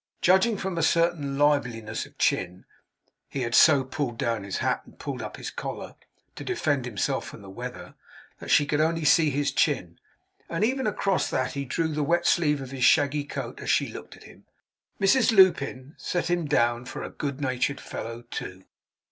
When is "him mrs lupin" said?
14.23-15.93